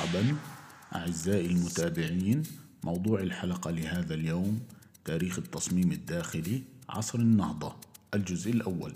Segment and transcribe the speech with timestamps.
[0.00, 0.36] مرحبا
[0.94, 2.42] أعزائي المتابعين
[2.84, 4.60] موضوع الحلقة لهذا اليوم
[5.04, 7.76] تاريخ التصميم الداخلي عصر النهضة
[8.14, 8.92] الجزء الأول.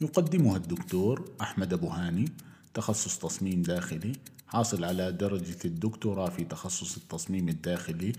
[0.00, 2.24] يقدمها الدكتور أحمد أبو هاني
[2.74, 4.12] تخصص تصميم داخلي
[4.46, 8.12] حاصل على درجة الدكتوراه في تخصص التصميم الداخلي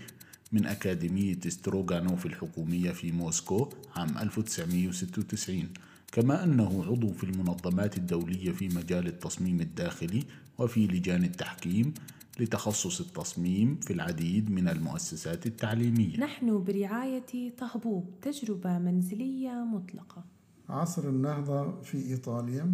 [0.52, 5.68] من أكاديمية ستروغانوف الحكومية في موسكو عام 1996
[6.16, 10.24] كما أنه عضو في المنظمات الدولية في مجال التصميم الداخلي
[10.58, 11.94] وفي لجان التحكيم
[12.40, 16.20] لتخصص التصميم في العديد من المؤسسات التعليمية.
[16.20, 20.24] نحن برعاية طهبوب تجربة منزلية مطلقة.
[20.68, 22.72] عصر النهضة في إيطاليا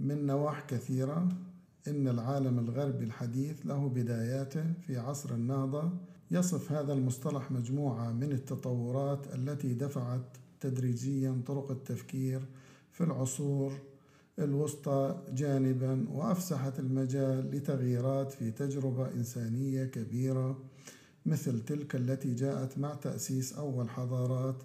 [0.00, 1.28] من نواح كثيرة
[1.88, 5.92] إن العالم الغربي الحديث له بداياته في عصر النهضة.
[6.30, 12.40] يصف هذا المصطلح مجموعة من التطورات التي دفعت تدريجيا طرق التفكير
[12.92, 13.72] في العصور
[14.38, 20.58] الوسطى جانبا وأفسحت المجال لتغييرات في تجربة إنسانية كبيرة
[21.26, 24.62] مثل تلك التي جاءت مع تأسيس أول حضارات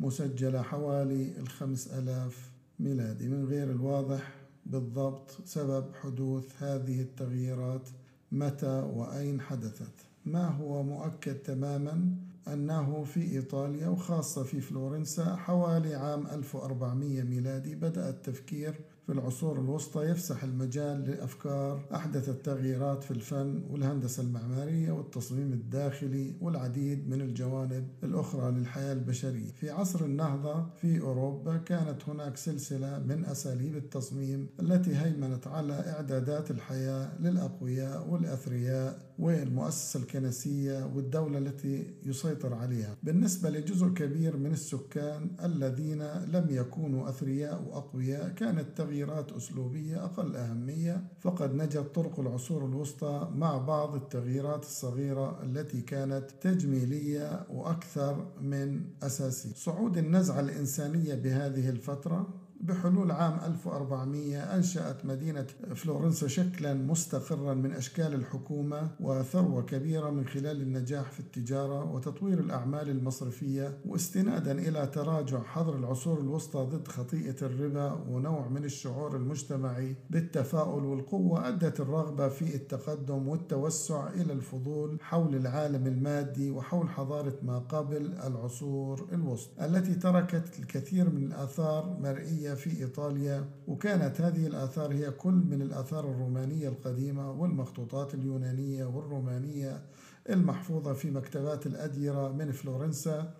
[0.00, 3.28] مسجلة حوالي الخمس آلاف ميلادي.
[3.28, 4.34] من غير الواضح
[4.66, 7.88] بالضبط سبب حدوث هذه التغييرات
[8.32, 10.09] متى وأين حدثت.
[10.32, 12.14] ما هو مؤكد تماما
[12.48, 18.74] أنه في إيطاليا وخاصة في فلورنسا حوالي عام 1400 ميلادي بدأ التفكير
[19.10, 27.08] في العصور الوسطى يفسح المجال لأفكار أحدثت تغييرات في الفن والهندسة المعمارية والتصميم الداخلي والعديد
[27.08, 29.52] من الجوانب الأخرى للحياة البشرية.
[29.60, 36.50] في عصر النهضة في أوروبا كانت هناك سلسلة من أساليب التصميم التي هيمنت على إعدادات
[36.50, 42.96] الحياة للأقوياء والأثرياء والمؤسسة الكنسية والدولة التي يسيطر عليها.
[43.02, 48.66] بالنسبة لجزء كبير من السكان الذين لم يكونوا أثرياء وأقوياء كانت
[49.00, 56.30] تغييرات أسلوبية أقل أهمية فقد نجت طرق العصور الوسطى مع بعض التغييرات الصغيرة التي كانت
[56.40, 59.54] تجميلية وأكثر من أساسية.
[59.54, 62.28] صعود النزعة الإنسانية بهذه الفترة
[62.60, 70.62] بحلول عام 1400 أنشأت مدينة فلورنسا شكلا مستقرا من أشكال الحكومة وثروة كبيرة من خلال
[70.62, 77.92] النجاح في التجارة وتطوير الأعمال المصرفية واستنادا إلى تراجع حظر العصور الوسطى ضد خطيئة الربا
[78.10, 85.86] ونوع من الشعور المجتمعي بالتفاؤل والقوة أدت الرغبة في التقدم والتوسع إلى الفضول حول العالم
[85.86, 93.44] المادي وحول حضارة ما قبل العصور الوسطى التي تركت الكثير من الآثار مرئية في إيطاليا
[93.68, 99.82] وكانت هذه الآثار هي كل من الآثار الرومانية القديمة والمخطوطات اليونانية والرومانية
[100.30, 103.34] المحفوظة في مكتبات الأديرة من فلورنسا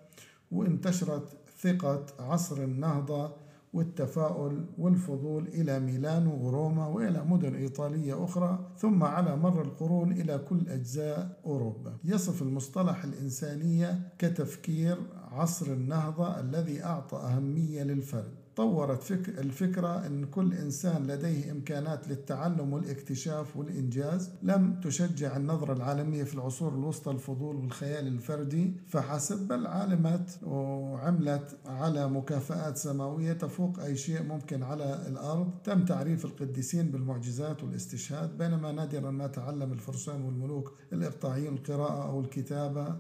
[0.50, 3.32] وانتشرت ثقة عصر النهضة
[3.72, 10.68] والتفاؤل والفضول إلى ميلانو وروما وإلى مدن إيطالية أخرى ثم على مر القرون إلى كل
[10.68, 11.96] أجزاء أوروبا.
[12.04, 14.96] يصف المصطلح الإنسانية كتفكير
[15.32, 18.39] عصر النهضة الذي أعطى أهمية للفرد.
[18.60, 26.24] طورت فك الفكرة أن كل إنسان لديه إمكانات للتعلم والاكتشاف والإنجاز لم تشجع النظرة العالمية
[26.24, 28.76] في العصور الوسطى الفضول والخيال الفردي.
[28.88, 35.50] فحسب بل علمت وعملت على مكافآت سماوية تفوق أي شيء ممكن على الأرض.
[35.64, 42.96] تم تعريف القديسين بالمعجزات والاستشهاد بينما نادرا ما تعلم الفرسان والملوك الإقطاعيين القراءة أو الكتابة.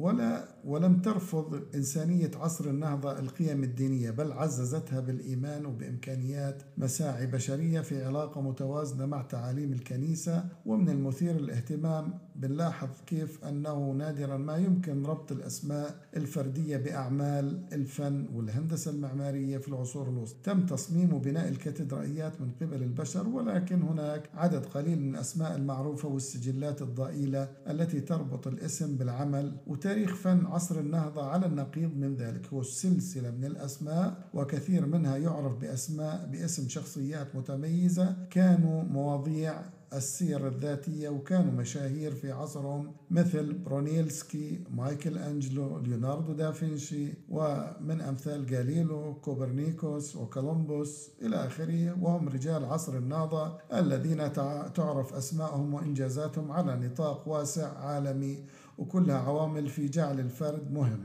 [0.00, 7.80] ولا ولم ترفض إنسانية عصر النهضة القيم الدينية بل عززت عزتها بالإيمان وبإمكانيات مساعي بشرية
[7.80, 15.06] في علاقة متوازنة مع تعاليم الكنيسة ومن المثير للاهتمام بنلاحظ كيف أنه نادرا ما يمكن
[15.06, 20.38] ربط الأسماء الفردية بأعمال الفن والهندسة المعمارية في العصور الوسطى.
[20.44, 26.82] تم تصميم وبناء الكاتدرائيات من قبل البشر ولكن هناك عدد قليل من الأسماء المعروفة والسجلات
[26.82, 32.46] الضئيلة التي تربط الاسم بالعمل وتاريخ فن عصر النهضة على النقيض من ذلك.
[32.52, 39.62] هو سلسلة من الأسماء وكثير منها يعرف بأسماء باسم شخصيات متميزة كانوا مواضيع
[39.92, 49.14] السير الذاتية وكانوا مشاهير في عصرهم مثل برونيلسكي مايكل أنجلو ليوناردو دافنشي ومن أمثال جاليلو
[49.14, 52.02] كوبرنيكوس وكولومبوس إلى آخره.
[52.02, 54.32] وهم رجال عصر النهضة الذين
[54.74, 58.44] تعرف أسمائهم وإنجازاتهم على نطاق واسع عالمي
[58.78, 61.04] وكلها عوامل في جعل الفرد مهم.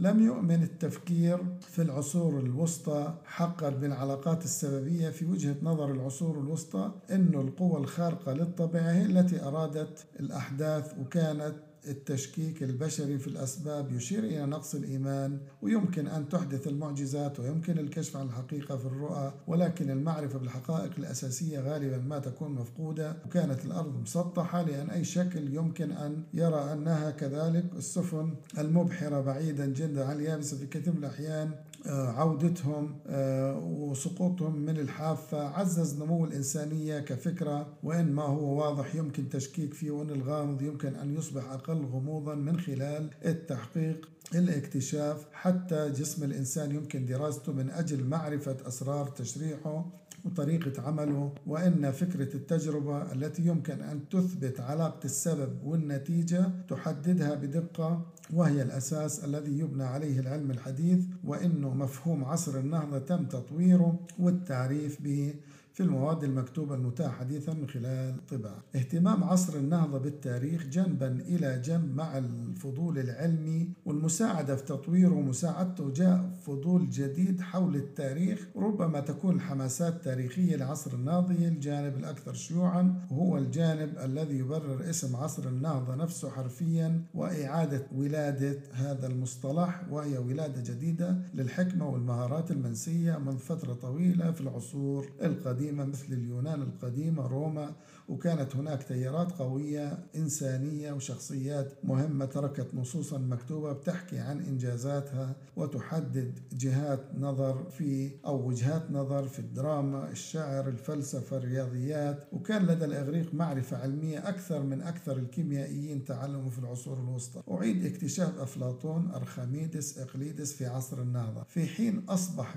[0.00, 7.34] لم يؤمن التفكير في العصور الوسطى حقا بالعلاقات السببية في وجهة نظر العصور الوسطى أن
[7.34, 11.54] القوى الخارقة للطبيعة هي التي أرادت الأحداث وكانت
[11.88, 18.26] التشكيك البشري في الأسباب يشير إلى نقص الإيمان ويمكن أن تحدث المعجزات ويمكن الكشف عن
[18.26, 24.90] الحقيقة في الرؤى ولكن المعرفة بالحقائق الأساسية غالبا ما تكون مفقودة وكانت الأرض مسطحة لأن
[24.90, 30.92] أي شكل يمكن أن يرى أنها كذلك السفن المبحرة بعيدا جدا عن اليابسة في كثير
[30.92, 31.50] من الأحيان.
[31.86, 39.28] آه، عودتهم آه، وسقوطهم من الحافة عزز نمو الإنسانية كفكرة وإن ما هو واضح يمكن
[39.28, 46.24] تشكيك فيه وإن الغامض يمكن أن يصبح أقل غموضا من خلال التحقيق الاكتشاف حتى جسم
[46.24, 49.86] الإنسان يمكن دراسته من أجل معرفة أسرار تشريحه
[50.24, 58.62] وطريقة عمله وإن فكرة التجربة التي يمكن أن تثبت علاقة السبب والنتيجة تحددها بدقة وهي
[58.62, 65.34] الأساس الذي يبنى عليه العلم الحديث وإنه مفهوم عصر النهضة تم تطويره والتعريف به.
[65.72, 71.96] في المواد المكتوبة المتاحة حديثا من خلال الطباعة اهتمام عصر النهضة بالتاريخ جنبا إلى جنب
[71.96, 79.94] مع الفضول العلمي والمساعدة في تطويره ومساعدته جاء فضول جديد حول التاريخ ربما تكون الحماسات
[79.94, 87.02] التاريخية لعصر النهضة الجانب الأكثر شيوعا وهو الجانب الذي يبرر اسم عصر النهضة نفسه حرفيا
[87.14, 95.06] وإعادة ولادة هذا المصطلح وهي ولادة جديدة للحكمة والمهارات المنسية من فترة طويلة في العصور
[95.22, 95.59] القديمة.
[95.60, 97.72] القديمة مثل اليونان القديمة روما
[98.08, 107.00] وكانت هناك تيارات قوية إنسانية وشخصيات مهمة تركت نصوصا مكتوبة بتحكي عن إنجازاتها وتحدد جهات
[107.18, 112.28] نظر في أو وجهات نظر في الدراما الشعر الفلسفة الرياضيات.
[112.32, 117.42] وكان لدى الإغريق معرفة علمية أكثر من أكثر الكيميائيين تعلموا في العصور الوسطى.
[117.50, 121.42] أعيد اكتشاف أفلاطون أرخميدس إقليدس في عصر النهضة.
[121.48, 122.56] في حين أصبح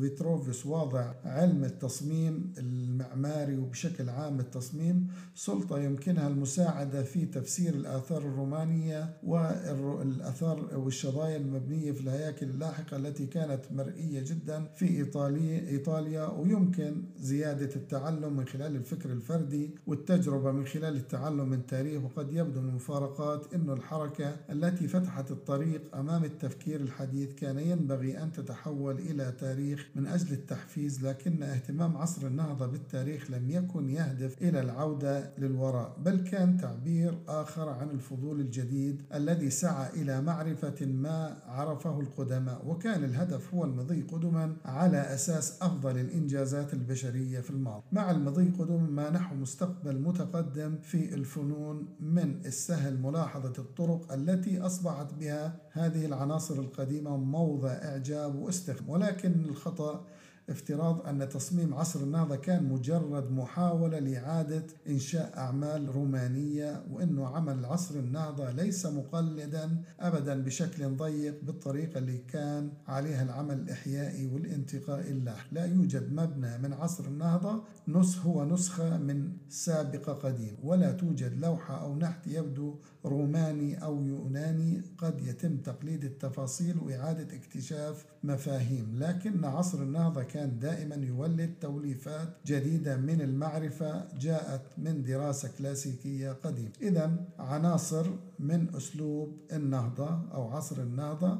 [0.00, 2.17] فيتروفيوس واضع علم التصميم
[2.58, 11.92] المعماري وبشكل عام التصميم التصميم سلطة يمكنها المساعدة في تفسير الآثار الرومانية والآثار والشظايا المبنية
[11.92, 18.76] في الهياكل اللاحقة التي كانت مرئية جدا في إيطاليا إيطاليا ويمكن زيادة التعلم من خلال
[18.76, 24.88] الفكر الفردي والتجربة من خلال التعلم من تاريخ وقد يبدو من المفارقات أن الحركة التي
[24.88, 31.42] فتحت الطريق أمام التفكير الحديث كان ينبغي أن تتحول إلى تاريخ من أجل التحفيز لكن
[31.42, 37.90] اهتمام عصر النهضة بالتاريخ لم يكن يهدف إلى العودة للوراء بل كان تعبير آخر عن
[37.90, 42.66] الفضول الجديد الذي سعى إلى معرفة ما عرفه القدماء.
[42.66, 47.82] وكان الهدف هو المضي قدما على أساس أفضل الإنجازات البشرية في الماضي.
[47.92, 55.56] مع المضي قدما نحو مستقبل متقدم في الفنون من السهل ملاحظة الطرق التي أصبحت بها
[55.72, 60.04] هذه العناصر القديمة موضع إعجاب واستخدام ولكن الخطأ
[60.48, 67.94] افتراض أن تصميم عصر النهضة كان مجرد محاولة لإعادة إنشاء أعمال رومانية وأنه عمل عصر
[67.94, 75.64] النهضة ليس مقلدا أبدا بشكل ضيق بالطريقة اللي كان عليها العمل الإحيائي والانتقائي اللاحق لا
[75.64, 81.96] يوجد مبنى من عصر النهضة نسخ هو نسخة من سابقة قديم ولا توجد لوحة أو
[81.96, 82.74] نحت يبدو
[83.04, 84.82] روماني أو يوناني.
[84.98, 92.96] قد يتم تقليد التفاصيل وإعادة اكتشاف مفاهيم لكن عصر النهضة كان دائما يولد توليفات جديدة
[92.96, 96.72] من المعرفة جاءت من دراسة كلاسيكية قديمة.
[96.82, 98.06] إذا عناصر
[98.38, 101.38] من أسلوب النهضة أو عصر النهضة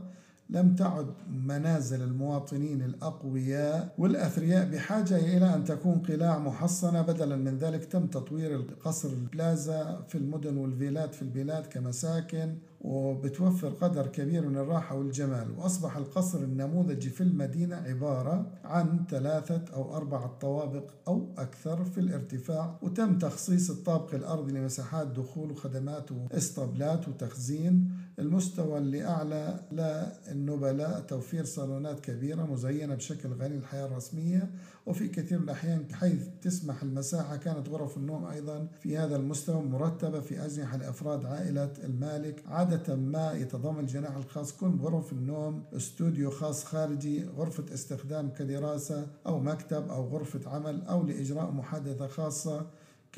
[0.50, 7.02] لم تعد منازل المواطنين الأقوياء والأثرياء بحاجة إلى أن تكون قلاع محصنة.
[7.02, 14.06] بدلا من ذلك تم تطوير قصر البلازا في المدن والفيلات في البلاد كمساكن وبتوفر قدر
[14.06, 15.50] كبير من الراحة والجمال.
[15.58, 22.78] وأصبح القصر النموذجي في المدينة عبارة عن ثلاثة أو أربعة طوابق أو أكثر في الارتفاع
[22.82, 27.90] وتم تخصيص الطابق الأرضي لمساحات دخول وخدمات واسطبلات وتخزين.
[28.18, 34.50] المستوى اللي أعلى للنبلاء توفير صالونات كبيرة مزينة بشكل غني الحياة الرسمية.
[34.86, 40.20] وفي كثير من الأحيان حيث تسمح المساحة كانت غرف النوم أيضا في هذا المستوى مرتبة
[40.20, 42.42] في أجنحة لأفراد عائلة المالك.
[42.46, 49.40] عادة ما يتضمن الجناح الخاص كل غرف النوم استوديو خاص خارجي غرفة استخدام كدراسة أو
[49.40, 52.66] مكتب أو غرفة عمل أو لإجراء محادثة خاصة.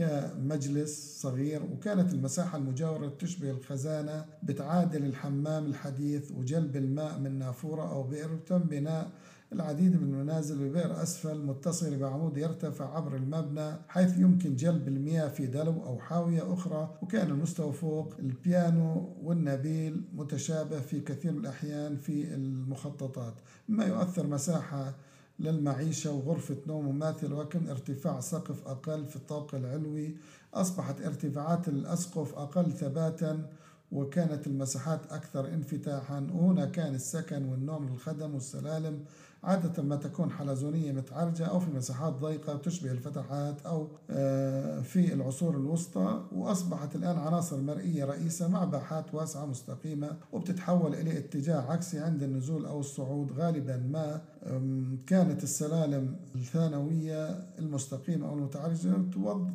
[0.00, 8.02] كمجلس صغير وكانت المساحة المجاورة تشبه الخزانة بتعادل الحمام الحديث وجلب الماء من نافورة أو
[8.02, 9.11] بئر وتم بناء
[9.52, 15.47] العديد من المنازل ببئر أسفل متصل بعمود يرتفع عبر المبنى حيث يمكن جلب المياه في
[15.47, 22.35] دلو أو حاوية أخرى وكان المستوى فوق البيانو والنبيل متشابه في كثير من الأحيان في
[22.35, 23.35] المخططات.
[23.69, 24.95] ما يؤثر مساحة
[25.40, 30.16] للمعيشة وغرفة نوم مماثلة ولكن ارتفاع سقف أقل في الطابق العلوي.
[30.54, 33.47] أصبحت ارتفاعات الأسقف أقل ثباتا
[33.92, 36.26] وكانت المساحات أكثر انفتاحا.
[36.35, 39.04] وهنا كان السكن والنوم للخدم والسلالم
[39.44, 45.56] عادة ما تكون حلزونية متعرجة أو في مساحات ضيقة تشبه الفتحات أو آه، في العصور
[45.56, 52.23] الوسطى وأصبحت الآن عناصر مرئية رئيسة مع باحات واسعة مستقيمة وبتتحول إلى اتجاه عكسي عند
[52.23, 53.32] النزول أو الصعود.
[53.32, 54.20] غالبا ما
[55.06, 58.94] كانت السلالم الثانوية المستقيمة أو المتعرجة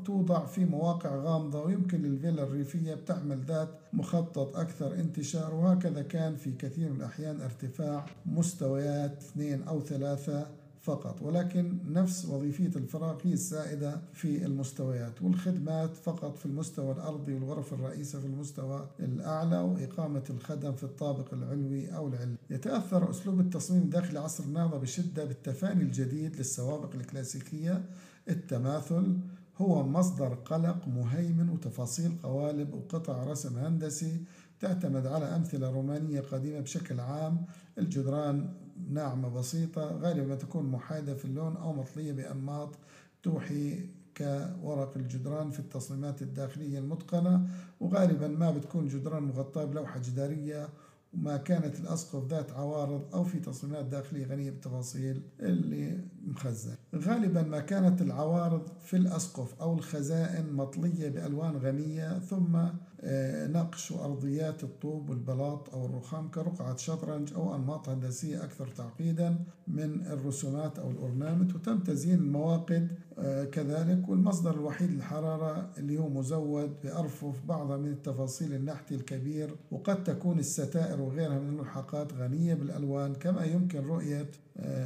[0.06, 6.52] توضع في مواقع غامضة ويمكن للفيلا الريفية بتحمل ذات مخطط أكثر انتشار وهكذا كان في
[6.52, 10.48] كثير من الأحيان ارتفاع مستويات اثنين أو ثلاثة
[10.86, 11.22] فقط.
[11.22, 18.20] ولكن نفس وظيفية الفراغ هي السائدة في المستويات والخدمات فقط في المستوى الأرضي والغرف الرئيسة
[18.20, 24.44] في المستوى الأعلى وإقامة الخدم في الطابق العلوي أو العلوي يتأثر أسلوب التصميم داخل عصر
[24.44, 27.84] النهضة بشدة بالتفاني الجديد للسوابق الكلاسيكية
[28.30, 29.18] التماثل
[29.58, 34.22] هو مصدر قلق مهيمن وتفاصيل قوالب وقطع رسم هندسي
[34.60, 37.46] تعتمد على أمثلة رومانية قديمة بشكل عام.
[37.78, 38.50] الجدران
[38.90, 42.76] ناعمة بسيطة غالبا تكون محايدة في اللون أو مطلية بأنماط
[43.24, 43.80] توحي
[44.18, 47.48] كورق الجدران في التصميمات الداخلية المتقنة.
[47.80, 50.70] وغالبا ما بتكون جدران مغطاة بلوحة جدارية
[51.14, 57.60] وما كانت الأسقف ذات عوارض أو في تصميمات داخلية غنية بالتفاصيل اللي مخزن غالبا ما
[57.60, 62.56] كانت العوارض في الأسقف أو الخزائن مطلية بألوان غنية ثم
[63.02, 70.02] آه، نقش وأرضيات الطوب والبلاط أو الرخام كرقعة شطرنج أو أنماط هندسية أكثر تعقيدا من
[70.06, 72.88] الرسومات أو الأورنامنت وتم تزيين المواقد
[73.20, 80.04] آه، كذلك والمصدر الوحيد للحرارة اللي هو مزود بأرفف بعض من التفاصيل النحتي الكبير وقد
[80.04, 84.32] تكون الستائر وغيرها من الملحقات غنية بالألوان كما يمكن رؤية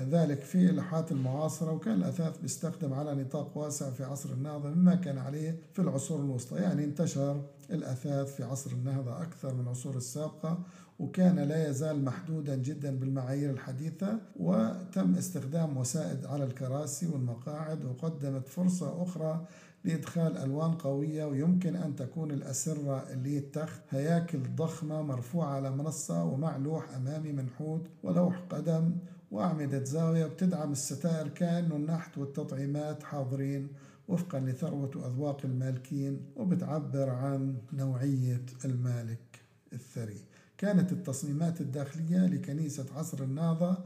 [0.10, 5.18] ذلك في اللوحات المعاصرة وكان الأثاث بيستخدم على نطاق واسع في عصر النهضة مما كان
[5.18, 6.56] عليه في العصور الوسطى.
[6.56, 10.60] يعني انتشر الأثاث في عصر النهضة أكثر من العصور السابقة
[11.00, 19.04] وكان لا يزال محدودا جدا بالمعايير الحديثة وتم استخدام وسائد على الكراسي والمقاعد وقدمت فرصة
[19.04, 19.46] أخرى
[19.84, 26.58] لإدخال ألوان قوية ويمكن أن تكون الأسرة اللي التخت هياكل ضخمة مرفوعة على منصة ومع
[26.58, 28.92] لوح أمامي منحوت ولوح قدم
[29.32, 33.68] وأعمدة زاوية بتدعم الستائر كأنه النحت والتطعيمات حاضرين
[34.08, 39.42] وفقا لثروة وأذواق المالكين وبتعبر عن نوعية المالك
[39.74, 40.22] الثري.
[40.58, 43.78] كانت التصميمات الداخلية لكنيسة عصر النهضة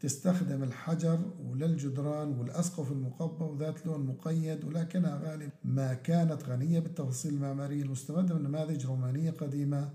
[0.00, 7.82] تستخدم الحجر وللجدران والأسقف المقبة وذات لون مقيد ولكنها غالب ما كانت غنية بالتفاصيل المعمارية
[7.82, 9.90] المستمدة من نماذج رومانية قديمة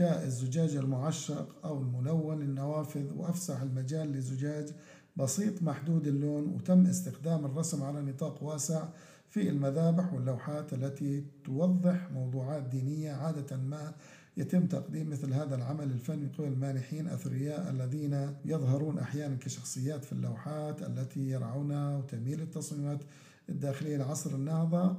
[0.00, 4.68] كالزجاج المعشق أو الملون النوافذ وأفسح المجال لزجاج
[5.16, 8.88] بسيط محدود اللون وتم استخدام الرسم على نطاق واسع
[9.28, 13.94] في المذابح واللوحات التي توضح موضوعات دينية عادة ما
[14.36, 20.82] يتم تقديم مثل هذا العمل الفني قبل المانحين أثرياء الذين يظهرون أحيانا كشخصيات في اللوحات
[20.82, 23.00] التي يرعونها وتميل التصميمات
[23.48, 24.96] الداخلية لعصر النهضة.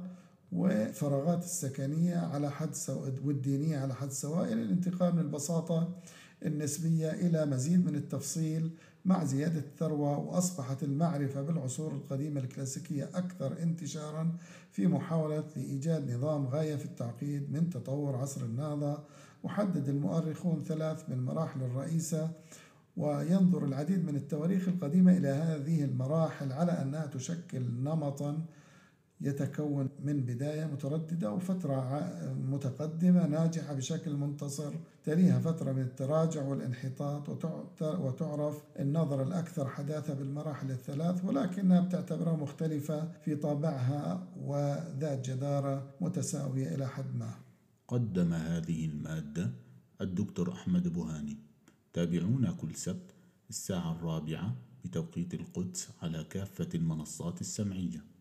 [0.52, 5.88] وفراغات السكنية على حد سواء والدينية على حد سواء إلى الانتقال من البساطة
[6.46, 8.70] النسبية إلى مزيد من التفصيل
[9.04, 14.32] مع زيادة الثروة وأصبحت المعرفة بالعصور القديمة الكلاسيكية أكثر انتشارا
[14.72, 18.98] في محاولة لإيجاد نظام غاية في التعقيد من تطور عصر النهضة.
[19.42, 22.30] وحدد المؤرخون ثلاث من المراحل الرئيسة
[22.96, 28.42] وينظر العديد من التواريخ القديمة إلى هذه المراحل على أنها تشكل نمطا
[29.22, 32.00] يتكون من بداية مترددة وفترة
[32.50, 34.72] متقدمة ناجحة بشكل منتصر.
[35.04, 37.28] تليها فترة من التراجع والانحطاط
[37.82, 46.88] وتعرف النظرة الأكثر حداثة بالمراحل الثلاث ولكنها بتعتبرها مختلفة في طابعها وذات جدارة متساوية إلى
[46.88, 47.34] حد ما.
[47.88, 49.50] قدم هذه المادة
[50.00, 51.36] الدكتور أحمد بوهاني.
[51.92, 53.14] تابعونا كل سبت
[53.50, 58.11] الساعة الرابعة بتوقيت القدس على كافة المنصات السمعية.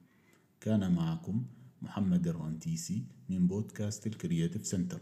[0.61, 1.45] كان معكم
[1.81, 5.01] محمد الرنتيسي من بودكاست ال Creative Center.